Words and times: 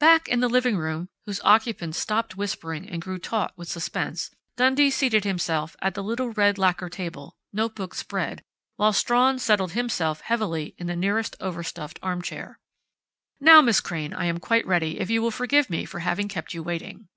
Back 0.00 0.30
in 0.30 0.40
the 0.40 0.48
living 0.48 0.78
room, 0.78 1.10
whose 1.26 1.42
occupants 1.44 1.98
stopped 1.98 2.38
whispering 2.38 2.88
and 2.88 3.02
grew 3.02 3.18
taut 3.18 3.52
with 3.54 3.68
suspense, 3.68 4.30
Dundee 4.56 4.88
seated 4.88 5.24
himself 5.24 5.76
at 5.82 5.94
a 5.94 6.00
little 6.00 6.30
red 6.30 6.56
lacquer 6.56 6.88
table, 6.88 7.36
notebook 7.52 7.92
spread, 7.94 8.42
while 8.76 8.94
Strawn 8.94 9.38
settled 9.38 9.72
himself 9.72 10.22
heavily 10.22 10.74
in 10.78 10.86
the 10.86 10.96
nearest 10.96 11.36
overstuffed 11.38 11.98
armchair. 12.02 12.58
"Now, 13.40 13.60
Miss 13.60 13.82
Crain, 13.82 14.14
I 14.14 14.24
am 14.24 14.38
quite 14.40 14.66
ready, 14.66 14.98
if 15.00 15.10
you 15.10 15.20
will 15.20 15.30
forgive 15.30 15.68
me 15.68 15.84
for 15.84 15.98
having 15.98 16.28
kept 16.28 16.54
you 16.54 16.62
waiting." 16.62 17.08